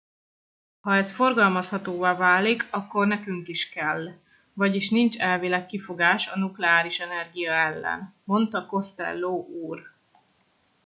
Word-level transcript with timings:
ha 0.79 0.95
ez 0.95 1.11
forgalmazhatóvá 1.11 2.15
válik 2.15 2.67
akkor 2.71 3.07
nekünk 3.07 3.47
is 3.47 3.69
kell 3.69 4.13
vagyis 4.53 4.89
nincs 4.89 5.17
elvileg 5.19 5.65
kifogás 5.65 6.27
a 6.29 6.37
nukleáris 6.39 6.99
energia 6.99 7.51
ellen- 7.53 8.13
mondta 8.23 8.65
costello 8.65 9.35
úr 9.45 9.93